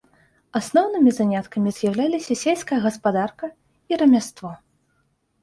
Асноўнымі 0.59 1.11
заняткамі 1.19 1.73
з'яўляліся 1.77 2.33
сельская 2.43 2.79
гаспадарка 2.87 3.45
і 3.93 4.01
рамяство. 4.05 4.49